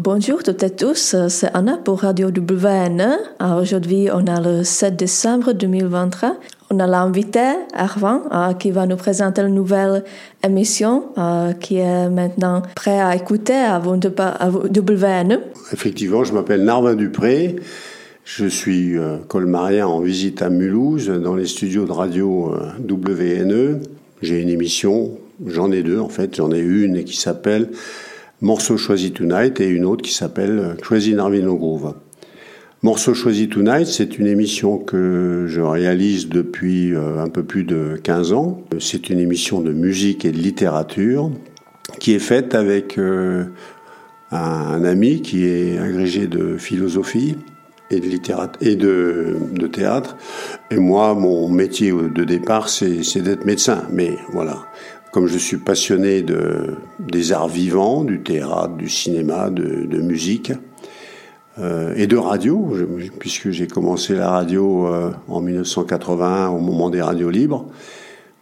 [0.00, 3.18] bonjour toutes et tous, c'est Anna pour Radio WN.
[3.60, 6.36] Aujourd'hui, on a le 7 décembre 2023.
[6.70, 8.22] On a l'invité, Arvan,
[8.58, 10.04] qui va nous présenter une nouvelle
[10.42, 11.04] émission
[11.60, 15.38] qui est maintenant prêt à écouter avant de à WN.
[15.72, 17.56] Effectivement, je m'appelle Narvin Dupré.
[18.24, 23.80] Je suis euh, colmarien en visite à Mulhouse dans les studios de radio euh, WNE.
[24.22, 26.36] J'ai une émission, j'en ai deux en fait.
[26.36, 27.70] J'en ai une qui s'appelle
[28.42, 31.92] Morceau choisi tonight et une autre qui s'appelle Crazy Narvino Groove.
[32.82, 38.00] Morceau choisi tonight, c'est une émission que je réalise depuis euh, un peu plus de
[38.02, 38.62] 15 ans.
[38.78, 41.30] C'est une émission de musique et de littérature
[41.98, 47.36] qui est faite avec un ami qui est agrégé de philosophie
[47.90, 50.16] et de littérature et de, de, théâtre.
[50.70, 53.82] Et moi, mon métier de départ, c'est d'être médecin.
[53.92, 54.62] Mais voilà,
[55.12, 60.52] comme je suis passionné de, des arts vivants, du théâtre, du cinéma, de, musique
[61.58, 62.72] euh, et de radio,
[63.18, 67.66] puisque j'ai commencé la radio euh, en 1981 au moment des radios libres.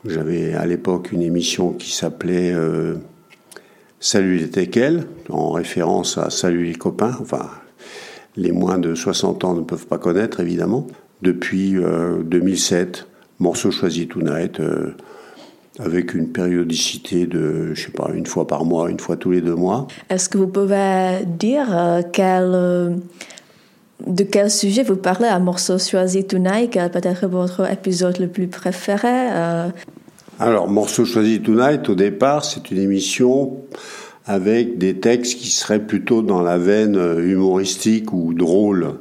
[0.05, 2.94] J'avais à l'époque une émission qui s'appelait euh,
[4.00, 7.50] Salut les Teckels, en référence à Salut les copains, enfin
[8.36, 10.86] les moins de 60 ans ne peuvent pas connaître évidemment.
[11.20, 14.94] Depuis 2007, euh, morceau choisi tonight, euh,
[15.78, 19.40] avec une périodicité de, je sais pas, une fois par mois, une fois tous les
[19.40, 19.86] deux mois.
[20.10, 23.00] Est-ce que vous pouvez dire euh, quel,
[24.06, 28.48] de quel sujet vous parlez à Morceau choisi tonight, quel peut-être votre épisode le plus
[28.48, 29.30] préféré
[30.40, 33.56] Alors, Morceau choisi tonight, au départ, c'est une émission
[34.28, 38.98] avec des textes qui seraient plutôt dans la veine euh, humoristique ou drôle,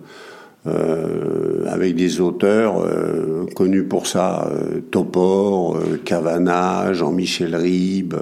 [0.68, 8.16] euh, avec des auteurs euh, connus pour ça, euh, Topor, euh, Cavana, Jean-Michel Ribes.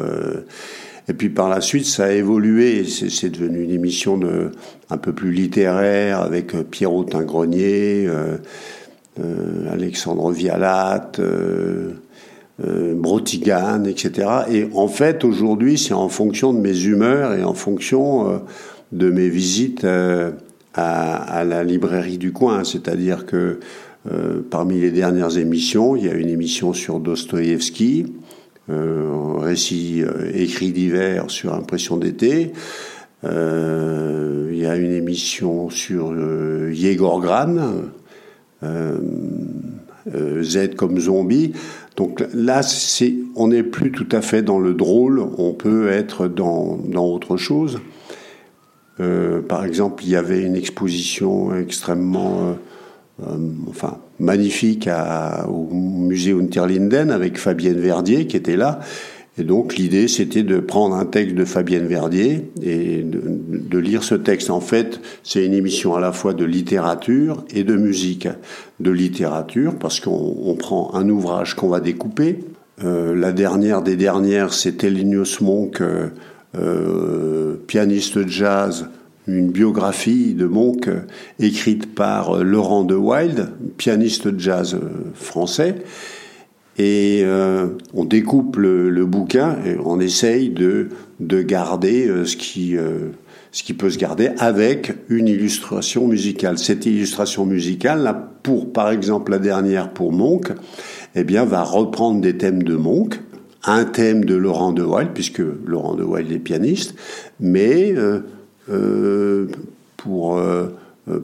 [1.08, 2.84] et puis par la suite, ça a évolué.
[2.86, 4.20] C'est devenu une émission
[4.90, 8.10] un peu plus littéraire avec Pierrot Tingrenier,
[9.72, 11.12] Alexandre Vialat.
[12.58, 14.30] Brotigane, etc.
[14.50, 18.42] Et en fait, aujourd'hui, c'est en fonction de mes humeurs et en fonction
[18.94, 19.86] de mes visites
[20.78, 22.64] euh, à, la librairie du coin.
[22.64, 23.60] C'est-à-dire que
[24.52, 28.06] parmi les dernières émissions, il y a une émission sur Dostoïevski,
[28.68, 32.52] récit écrit d'hiver sur impression d'été.
[33.24, 33.30] il
[34.56, 36.14] y a une émission sur
[36.72, 37.56] Yegor Gran,
[40.44, 41.54] Z comme zombie.
[41.98, 42.62] Donc là,
[43.36, 47.38] on n'est plus tout à fait dans le drôle, on peut être dans, dans autre
[47.38, 47.80] chose.
[49.00, 52.40] Euh, par exemple, il y avait une exposition extrêmement,
[53.22, 53.38] euh, euh,
[53.70, 54.90] enfin, magnifique
[55.48, 58.80] au musée Unterlinden avec Fabienne Verdier qui était là
[59.38, 64.16] et donc l'idée, c'était de prendre un texte de Fabienne Verdier et de, lire ce
[64.16, 64.50] texte.
[64.50, 68.30] En fait, c'est une émission à la fois de littérature et de musique.
[68.80, 72.40] De littérature, parce qu'on prend un ouvrage qu'on va découper.
[72.82, 75.82] La dernière des dernières, c'était Linus Monk,
[77.68, 78.88] pianiste jazz,
[79.28, 80.90] une biographie de Monk
[81.40, 84.78] écrite par Laurent de Wild, pianiste jazz
[85.14, 85.76] français.
[86.78, 90.90] Et euh, on découpe le, bouquin et on essaye de,
[91.22, 93.12] de garder euh, ce, qui, euh,
[93.54, 96.58] ce qui peut se garder avec une illustration musicale.
[96.58, 100.52] Cette illustration musicale, là, pour par exemple la dernière pour Monk,
[101.16, 103.22] eh bien, va reprendre des thèmes de Monk,
[103.66, 106.96] un thème de Laurent de Wild, puisque Laurent de Wild est pianiste,
[107.40, 109.48] mais euh,
[109.98, 110.42] pour,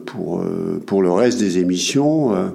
[0.06, 0.44] pour,
[0.86, 2.52] pour le reste des émissions,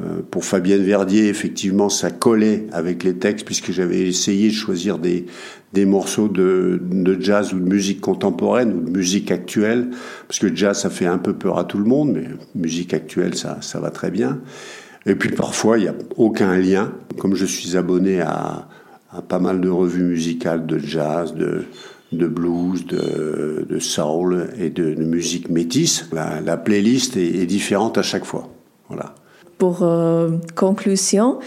[0.00, 4.98] euh, pour Fabienne Verdier, effectivement, ça collait avec les textes puisque j'avais essayé de choisir
[4.98, 5.26] des,
[5.72, 9.88] des morceaux de, de, jazz ou de musique contemporaine ou de musique actuelle,
[10.28, 13.34] parce que jazz, ça fait un peu peur à tout le monde, mais musique actuelle,
[13.34, 14.38] ça, ça va très bien.
[15.04, 16.92] Et puis parfois, il n'y a aucun lien.
[17.18, 18.68] Comme je suis abonné à,
[19.28, 26.08] pas mal de revues musicales de jazz, de, blues, de, soul et de, musique métisse,
[26.12, 28.48] la, la playlist est, est différente à chaque fois.
[28.88, 29.14] Voilà
[29.58, 31.40] pour euh, conclusion,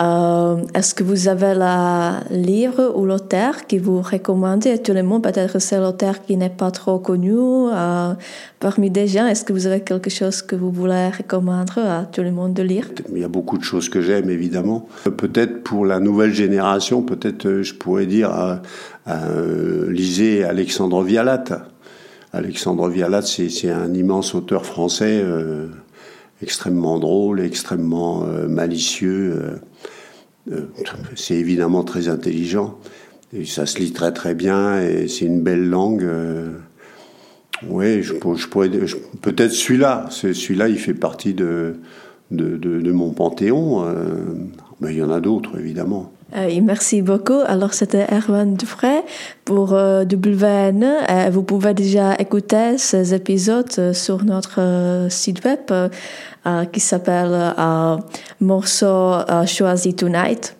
[0.00, 4.78] euh, est-ce que vous avez la livre ou l'auteur qui vous recommandez?
[4.78, 8.14] Tout le monde Peut-être c'est l'auteur qui n'est pas trop connu euh,
[8.58, 9.26] parmi des gens.
[9.26, 12.62] Est-ce que vous avez quelque chose que vous voulez recommander à tout le monde de
[12.62, 12.88] lire?
[13.12, 14.88] Il y a beaucoup de choses que j'aime, évidemment.
[15.04, 18.60] Peut-être pour la nouvelle génération, peut-être je pourrais dire
[19.88, 21.44] lisez Alexandre Vialat.
[22.32, 25.22] Alexandre Vialat, c'est un immense auteur français
[26.42, 29.32] extrêmement drôle, extrêmement euh, malicieux.
[29.32, 30.66] Euh, euh,
[31.14, 32.78] c'est évidemment très intelligent.
[33.32, 36.06] Et ça se lit très très bien et c'est une belle langue.
[37.66, 38.68] Oui, je, pourrais
[39.22, 40.06] peut-être celui-là.
[40.10, 41.76] Celui-là, il fait partie de,
[42.30, 43.86] mon panthéon.
[44.82, 46.12] Mais il y en a d'autres, évidemment.
[46.62, 47.40] merci beaucoup.
[47.46, 49.02] Alors, c'était Erwan Dufray
[49.44, 50.84] pour WN.
[51.30, 55.90] vous pouvez déjà écouter ces épisodes sur notre site web
[56.72, 57.54] qui s'appelle
[58.40, 59.14] Morceau
[59.46, 60.56] choisi tonight.